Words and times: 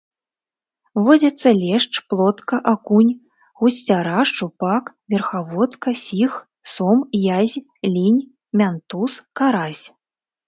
Водзяцца 1.05 1.49
лешч, 1.63 1.93
плотка, 2.09 2.55
акунь, 2.73 3.11
гусцяра, 3.59 4.21
шчупак, 4.29 4.83
верхаводка, 5.11 5.89
сіг, 6.05 6.33
сом, 6.73 6.99
язь, 7.39 7.57
лінь, 7.93 8.21
мянтуз, 8.59 9.11
карась. 9.37 9.83